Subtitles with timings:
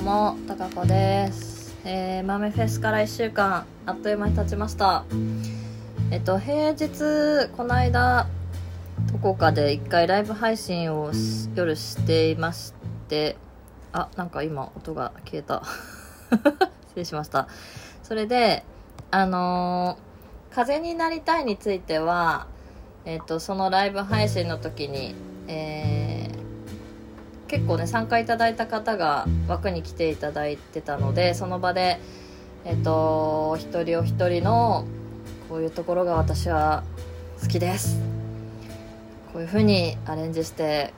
[0.00, 1.76] も、たかこです。
[1.84, 5.04] えー、豆フェスから1週間、あっという間に経ちました。
[6.10, 8.26] えっと、平日、この間、
[9.12, 11.12] どこかで1回ライブ配信を
[11.54, 12.72] 夜していまし
[13.08, 13.36] て、
[13.92, 15.62] あ、なんか今、音が消えた。
[16.88, 17.48] 失礼しました。
[18.02, 18.64] それで、
[19.10, 20.10] あのー
[20.52, 22.48] 風になりたいについては、
[23.04, 25.14] えっと、そのライブ配信の時に、
[25.46, 26.09] えー
[27.50, 31.98] 結構ね参加いただいた方が枠に来ていただいてたのでその場で
[32.64, 34.86] えっと一人お一人の
[35.48, 36.84] こういうところが私は
[37.42, 37.98] 好きです。
[39.32, 40.94] こういう風にアレンジして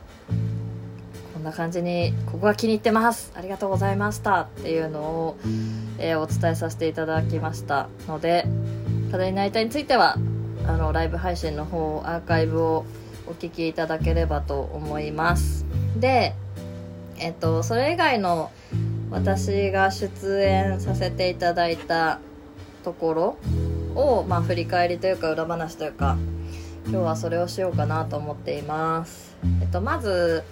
[1.32, 3.32] こんな感じにここが気に入ってます。
[3.34, 4.42] ありがとうございました。
[4.42, 5.38] っていうのを、
[5.98, 8.44] えーお伝えさせていただきましたので
[9.10, 10.18] 風になりたいについては
[10.66, 12.84] あのライブ配信の方アーカイブを
[13.26, 15.64] お聞きいただければと思います。
[15.96, 16.34] で
[17.18, 18.50] えっとそれ以外の
[19.10, 22.18] 私が出演させていただいた
[22.82, 23.36] ところ
[23.94, 26.16] を、まあ、振り返りというか裏話というか
[26.86, 30.42] 今日はそれをしようかなと思っています、えっと、まず、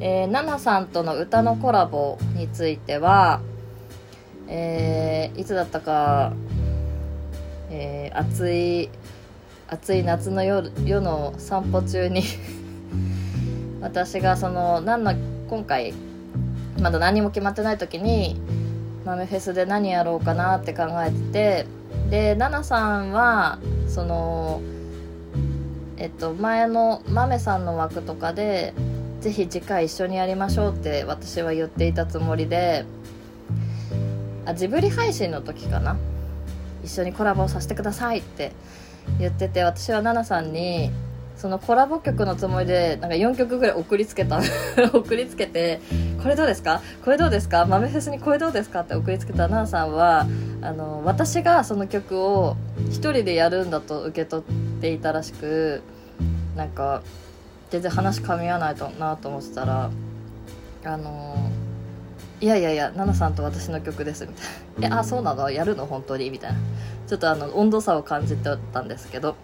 [0.00, 3.40] えー、ナナさんとの歌のコラボについては、
[4.48, 6.32] えーいつだったか、
[7.70, 8.90] えー暑い
[9.72, 12.24] 暑い夏の夜夜の散歩中に
[13.80, 15.14] 私がその何の
[15.48, 15.94] 今回
[16.80, 18.40] まだ何も決まってない時に
[19.04, 21.66] 豆フェスで何やろうかなって考えてて
[22.10, 24.60] でナナさんはその
[25.98, 28.74] えっと前の豆さんの枠とかで
[29.20, 32.84] ぜひ次回一緒にやりましょうって私は言っていたつもりで
[34.46, 35.96] あジブリ配信の時かな。
[36.82, 38.52] 一緒にコラボさせてくださいって
[39.18, 40.90] 言ってて私はナナさんに
[41.36, 44.40] そのコラボ曲のつもりでなんか4曲ぐらい送りつけた
[44.92, 45.80] 送りつけて
[46.22, 46.82] これどうですか？
[47.02, 47.64] これどうですか？
[47.64, 48.80] 豆フェスにこれどうですか？
[48.80, 50.26] って送りつけたナナさんは
[50.60, 52.56] あの私がその曲を
[52.90, 55.82] 一人でやるんだと受け取っていたらしく
[56.56, 57.02] なんか
[57.70, 59.90] 全然話噛み合わないとなと思ってたら
[60.84, 61.36] あの
[62.42, 64.32] いやいやいや奈々さんと私の曲ですみ
[64.80, 65.50] たいな「えあそうなの？
[65.50, 65.86] やるの？
[65.86, 66.58] 本当に?」みたいな。
[67.06, 69.36] ちょっとあの温度差を感じてたんですけど。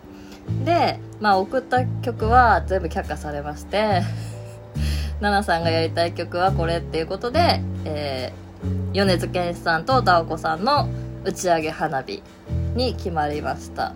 [0.64, 4.02] でまあ送った曲は全部却下されまして
[5.20, 8.46] 奈々さんがやりたい曲はこれっていうことで、えー
[8.92, 10.88] 米津玄師さんとダオコさんの
[11.22, 12.22] 打ち上げ花火
[12.74, 13.92] に決まりました。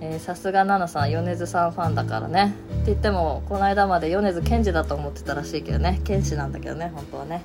[0.00, 2.54] えーさすが奈々さん米津さんファンだからね。
[2.74, 6.00] って言ってもこの間まで米津玄師だと思ってたらしいけどね。
[6.04, 7.42] 剣士なんだけどね本当はね。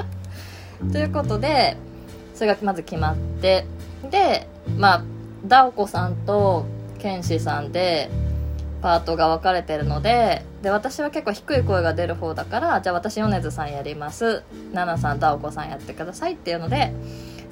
[0.92, 1.76] ということで
[2.34, 3.64] それがまず決まって
[4.10, 4.46] で
[4.76, 5.04] まあ
[5.46, 6.66] ダオコさんと
[6.98, 8.10] 剣士さんで
[8.80, 14.42] パートが分かれてるのでで私は結構低い声が出る方だからじゃあ私米津さんやります。
[14.72, 16.92] 奈々さんダオコさんやってくださいっていうので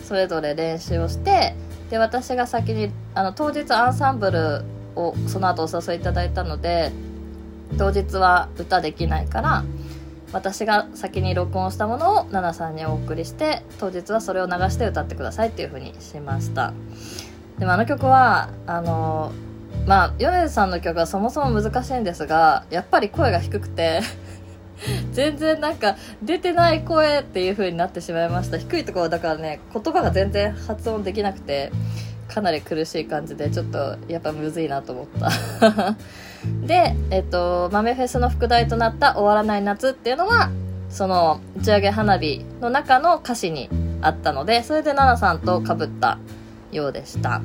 [0.04, 1.54] それぞれ練習をして
[1.90, 4.64] で私が先にあの当日アンサンブル
[4.96, 6.92] をその後お誘いいただいたので
[7.78, 9.64] 当日は歌できないから
[10.32, 16.72] 私が先に録音したものを奈々さんにお送りして当日はそれを流して歌ってくださいっていう風にしました。
[17.58, 19.32] でもあの曲はあの
[19.86, 24.00] まあ米津さんの曲はそもそも難しいんですがやっぱり声が低くて
[25.12, 28.58] 全然なんか出てない声っていう風になってしまいました。
[28.58, 31.72] 低いところだからね言葉が全然発音できなくて。
[32.32, 35.96] かなり苦しい感じでちょっとやっぱむずいなと思った。
[36.66, 40.50] でえっと豆フェスの副題となった「終わらない夏」っていうのは
[40.88, 43.68] その打ち上げ花火の中の歌詞に
[44.00, 46.18] あったのでそれで奈々さんとかぶった
[46.72, 47.42] ようでした。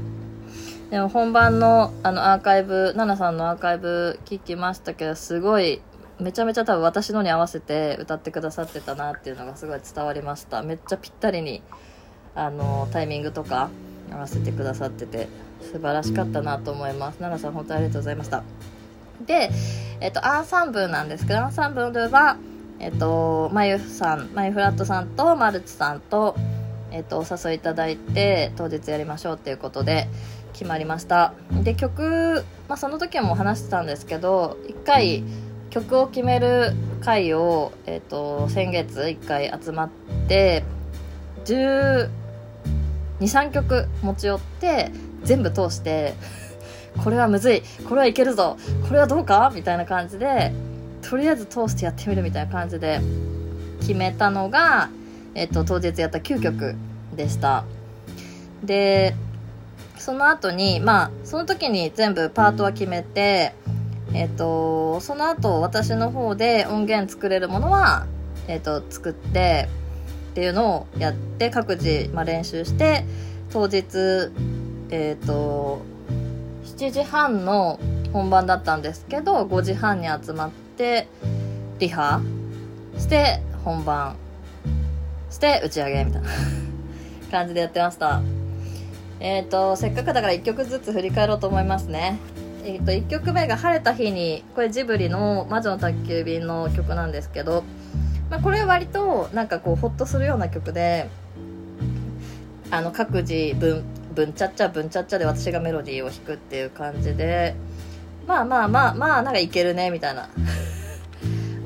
[0.91, 5.81] でも本番のあのアーカイブ奈々さんのアーカイブ聞きましたけどすごい
[6.19, 10.61] めちゃめちゃ多分私のに合わせて歌ってくださってたなっていうのがすごい伝わりました。
[10.61, 11.63] めっちゃぴったりに
[12.35, 13.69] あのタイミングとか
[14.11, 15.27] 合わせてくださってて
[15.61, 17.19] 素晴らしかったなと思います。
[17.19, 18.43] 奈々さん本当ありがとうございました。
[19.25, 19.49] で、
[20.01, 22.37] えっと、アンサンブルなんですけどアンサンブルは
[22.79, 26.35] えっとまゆさんまゆフラットさんとマルチさんと
[26.95, 30.07] えっと、お誘いいただいて当日やりましょうっていうことで
[30.53, 31.33] 決まりました。
[31.63, 35.23] で曲、まあ、その時も話してたんですけど1回
[35.71, 36.71] 曲を決める
[37.01, 39.89] 回を、えっと、先月1回集まっ
[40.29, 40.63] て
[43.19, 44.91] 23曲持ち寄って
[45.23, 46.13] 全部通して
[47.03, 48.57] これはむずいこれはいけるぞ
[48.87, 49.51] これはどうか？
[49.53, 50.53] みたいな感じで
[51.01, 52.99] とりあえず通してやってみるみたいな感じで
[53.81, 54.89] 決めたのが、
[55.35, 56.75] えっと、当日やった9曲
[57.15, 57.63] でした。
[58.63, 59.15] で
[59.97, 63.53] その後にまあその時に全部パートは決めて
[64.13, 68.05] えっとその後私の方で音源作れるものは
[68.47, 69.67] えーと、作って
[70.35, 73.05] っていうのをやって各自、まあ、練習して
[73.53, 73.85] 当日
[74.89, 75.79] えっ、ー、と
[76.65, 77.79] 7時半の
[78.11, 81.07] 本番だったんですけど5時半に集まって
[81.79, 82.21] リハ
[82.97, 84.17] して本番
[85.29, 86.27] して打ち上げみたいな
[87.31, 88.21] 感じでやってました。
[89.21, 92.19] えっ、ー、とせっかくだから1曲ずつ振り返ろうと思いますね。
[92.65, 97.63] えっ、ー、と1曲目が「晴れた日に」これジブリの「魔女の宅急便」の曲なんですけど、
[98.29, 101.09] まあ、これ割となんかこうホッとするような曲で
[102.71, 103.83] あの各自分
[104.13, 107.55] ぶんちゃっちゃぶんちゃっちゃで私がメロディーを弾くっていう感じで
[108.27, 110.29] まあまあまあまあなんかいけるねみたいな。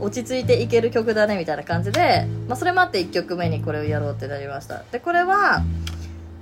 [0.01, 4.83] 落ち着いていける曲だねみたいな感じで、まあ、それもあって1曲目にこれをやろうってなりました。
[4.93, 5.61] でこれは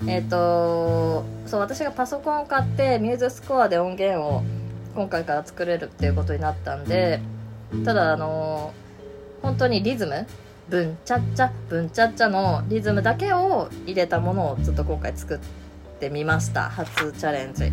[0.05, 4.43] えっ、ー、とそう私がパソコンを買ってミューズスコアで音源を
[4.95, 7.19] 今回から作れるっていうことになったんで
[7.83, 8.86] ただあのー、
[9.47, 10.27] 本当にリズム
[10.67, 15.39] ブンチャッチャブンチャッチャのリズムだけを入れたものをちょっと今回作っ
[16.01, 16.63] てみました。
[16.63, 17.71] 初チャレンジ。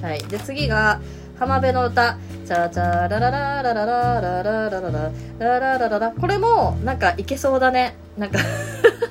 [0.00, 0.22] はい。
[0.24, 0.98] で次が
[1.38, 2.16] 浜辺の歌。
[2.46, 6.10] チャチャララララララララララララララララ。
[6.12, 7.94] これもなんかいけそうだね。
[8.16, 8.38] なんか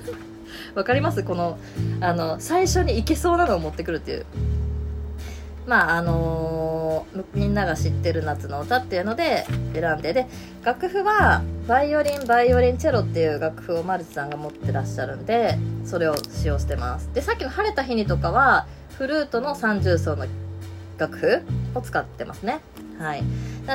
[0.73, 1.23] わかります？
[1.23, 1.59] この
[2.01, 4.25] あの最初にいけそうなのを持ってくるっていう。
[5.69, 10.25] まああのー、みんなが知ってる夏の歌っていうので選んでで
[10.63, 17.13] 楽譜はバイオリンバイオリンチェロっていう楽譜をマルチさんが持ってらっしゃるんでそれを使用してます。
[17.13, 18.65] でさっきの晴れた日にとかは
[18.97, 20.25] フルートの三重奏の
[20.97, 21.41] 楽譜
[21.75, 22.61] を使ってますね。
[22.97, 23.23] はい、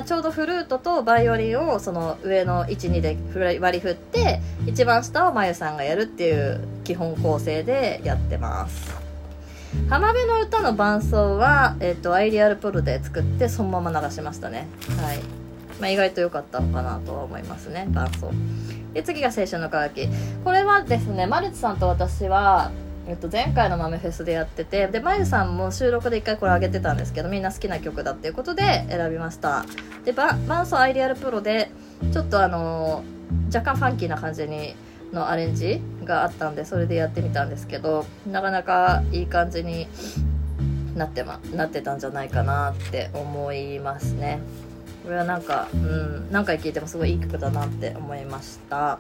[0.05, 3.17] ちょうどフルートとバイオリンをその上の12で
[3.59, 9.04] 割り振って一番下をまゆさんがやるっていう基本構成でやってます。
[9.89, 14.67] 浜辺の歌の伴奏は、えーと、アイリアルプロで作ってそのまま流しましたね。
[15.01, 15.19] はい、
[15.81, 18.31] まあ、意外と良かったのかなとは思いますね伴奏。
[18.93, 20.09] で次が青春の輝き。
[20.45, 22.71] これはですねマルチさんと私は
[23.07, 29.67] えっと、前回の豆フェスでやっててでまゆさんも収録で1回これ上げてたんですけどみんな好きな曲だっていうことで選びました。
[30.05, 31.71] でバンソアイリアルプロで
[32.13, 34.75] ちょっとあのー、若干ファンキーな感じに
[35.15, 39.87] のアレンジがあったんでそれでやってみたんですけどなかなかいい感じに
[40.95, 44.41] なって,、ま、なってたんじゃないかなって思いますね。
[45.05, 48.99] これはなんか、うん、何回聴いてもすごいいい曲だなって思いました。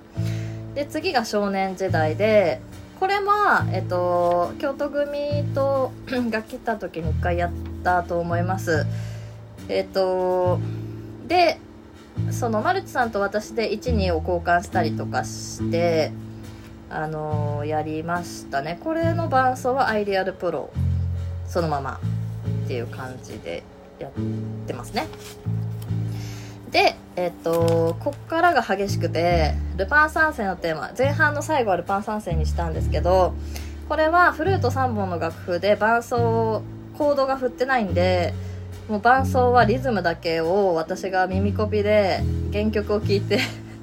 [0.75, 2.61] で次が少年時代で
[3.00, 5.93] これは、えっと、京都組と
[6.31, 7.50] が来た時に1回やっ
[7.82, 8.87] たと思います。
[9.69, 10.58] えっと
[11.26, 11.58] で
[12.35, 16.11] そのマルチさんと私で12を交換したりとかして
[16.91, 18.79] あのやりましたね。
[18.83, 20.71] これの伴奏はアイリアルプロ
[21.47, 22.01] そのまま
[22.65, 23.63] っていう感じで
[23.99, 24.13] やっ
[24.67, 25.07] てますね。
[26.71, 33.33] でえっとこっからが激しくてルパン三世のテーマ前半の最後はルパン三世にしたんですけど
[33.89, 36.63] これはフルート3本の楽譜で伴奏
[36.99, 38.35] コードが振ってないんで
[38.89, 42.21] もう伴奏はリズムだけを私が耳コピで
[42.53, 43.39] 原曲を聴いて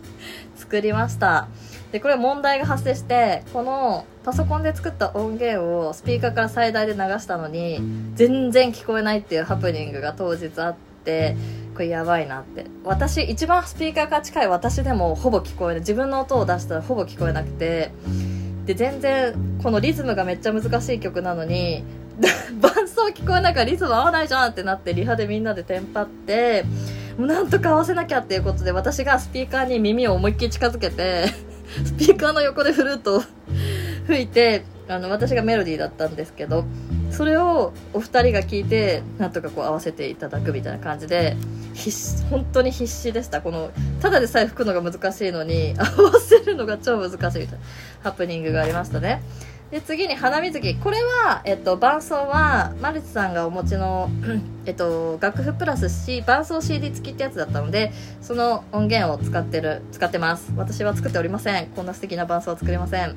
[0.55, 1.47] 作りました。
[1.91, 7.81] でこれ問題が発生してこのパソコンで作った音源をスピーカーから最大で流したのに
[8.15, 11.35] 全然聞こえないっていうハプニングが当日あって
[11.73, 12.65] これやばいなって。
[12.85, 15.79] 私一番スピーカーが近い私でもほぼ聞こえない。
[15.79, 17.91] 自分の音を出したらほぼ聞こえなくて。
[18.65, 21.83] で全然このリズムがめっちゃ難しい曲なのに
[22.61, 26.63] 伴 奏聞こえないからリズム合わないじゃんってなってリハでみんなでテンパって
[27.17, 31.27] もうなんとか合わせなきゃっていうことで私がスピーカーに耳を思いっきり近づけて
[31.83, 33.23] スピーカーの横でフルートを
[34.07, 36.65] 吹いてあの私がメロディーだったんですけど
[37.11, 41.35] それをお二人が聞いてなんとかこう合わせていただくみたいな感じで
[41.73, 43.41] 必本当に必死でした。
[43.41, 47.65] このただでさえ吹くのが難しいのに合わせるのが超難しいみたいな
[48.03, 49.21] ハプニングがありましたね。
[49.71, 50.75] で次に花水木。
[50.75, 54.09] これは、えっと、伴奏はマルチさんがお持ちの、
[54.65, 60.51] えっと、楽譜プラス C 伴奏 CD 付きってやつだったのでその音源を使ってる使ってます。
[60.57, 61.67] 私は作っておりません。
[61.67, 63.15] こんな素敵な伴奏は作れません。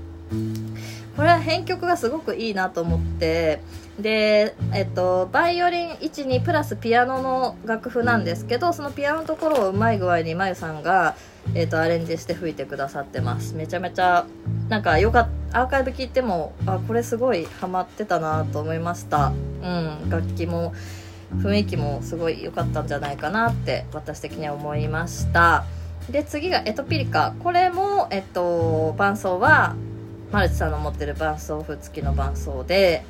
[1.16, 3.60] これは編曲がすごくいいなと思って
[3.98, 11.14] で、えっと、バイオリン12プラスピアノの楽譜なんですけどそのピアノのところをうまい具合にまゆさんが、
[11.54, 13.54] えっと、アレンジして吹いてくださってます。
[13.54, 14.26] めちゃめちゃ
[14.68, 19.28] なんかよかったアーカイブ聞いてもあこれすごいハマってたなと思いました。
[19.62, 20.74] うん楽器も
[21.36, 25.64] 雰囲気もすごい良かったんじゃないかなって私的には思いました。
[26.10, 27.34] で次がエトピリカ。
[27.38, 29.76] これも、えっと、伴奏は
[30.32, 33.04] マルチさんの持ってる伴奏譜付きの伴奏で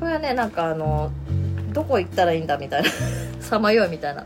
[0.00, 1.10] これはねなんかあの
[1.74, 2.88] どこ行ったらいいんだみたいな
[3.40, 4.24] さまよいみたいな。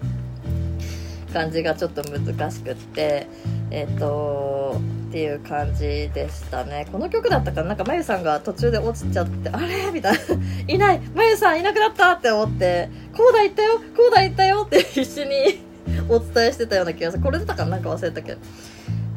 [1.30, 3.26] 感じがちょっと難しくって
[3.70, 6.86] えっ、とっていう感じでしたね。
[6.92, 7.68] この曲だったかな？
[7.70, 9.90] なんかまゆさんが途中で落ちちゃってあれ？
[9.92, 10.18] みたいな。
[10.74, 11.00] いない。
[11.14, 13.78] まゆさんいなくなったって思ってこうだ行ったよ。
[13.96, 14.62] こうだ行ったよ。
[14.66, 15.64] って必死に
[16.08, 17.22] お伝えしてたような気がする。
[17.22, 17.72] これだったかな？
[17.72, 18.38] なんか忘れたけど。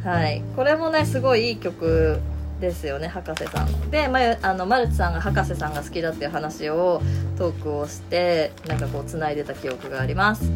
[0.04, 0.42] はい。
[0.56, 2.20] これもねすごいいい曲
[2.60, 3.08] ですよね。
[3.08, 3.92] 博士さん。
[3.92, 7.02] で、まゆあのマルチさんが博士さんが好きだっていう話を
[7.38, 10.50] トークをしてなんかこうつないでた記憶があります。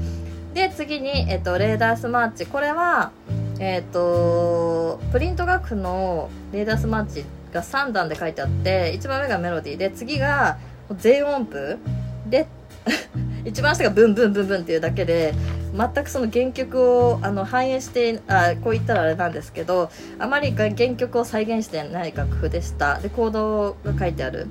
[0.57, 2.47] で次に、えっと、レーダースマーチ。
[2.47, 3.11] これは
[3.59, 10.57] えっ、とプリント楽譜のレーダースマーチが3段で書いてあって一番上がメロディーで次が
[10.97, 11.77] 全音符。
[12.25, 12.47] で
[13.45, 15.35] 一番下がブンブンブンブンっていうだけで
[15.75, 22.97] 全くその原曲をあの反映してあこう言ったらあれなんですけどあまり原曲を再現してない楽譜でした。
[22.97, 24.47] でコードが書いてある。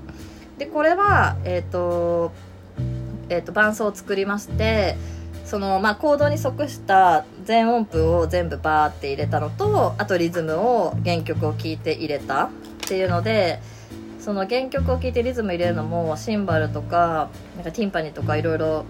[0.56, 2.30] でこれはえっ、ー、と
[3.28, 4.96] えっ、ー、と伴奏を作りまして
[5.46, 12.50] そのまあコードに即した全音符を全部バーって入れたのとあとリズムを原曲を聴いて入れたっ
[12.86, 13.60] ていうので
[14.18, 18.84] その原曲を聴いてリズム入れるのもシンバルとかなんかティンパニーとかいろいろ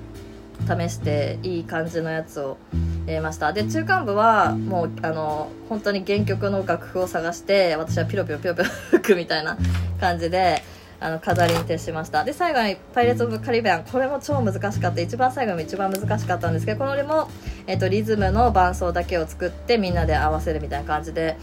[0.66, 2.56] 試していい感じのやつを
[3.04, 3.52] 入れました。
[3.52, 9.58] で中間部はもうあの本当に原曲の楽譜を探して私はピロピロピロピロ吹くみたいな
[10.00, 10.62] 感じで
[11.06, 12.24] あの飾りに徹しました。
[12.24, 15.00] で最後に「パイレーツ・オブ・カリビアン」これも超難しかった。
[15.00, 17.28] 一番最後も一番難しかったんですけどこれも、
[17.68, 21.36] えっと、リズムの伴奏だけを作ってみんなで合わせるみたいな感じで。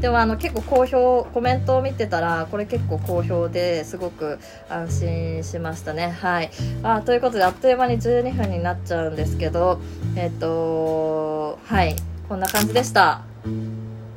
[0.00, 4.38] でもあの結構好評コメントを見てたらこれ結構好評ですごく
[4.70, 6.16] 安心しましたね。
[6.18, 6.50] はい。
[6.82, 9.78] あということであっという間に12分になっちゃうんですけど
[10.16, 11.94] えっとはい。
[12.26, 13.20] こんな感じでした。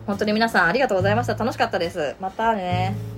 [0.07, 1.33] 本当に皆さんありがとうございました。
[1.33, 2.15] 楽しかったです。
[2.21, 3.12] またね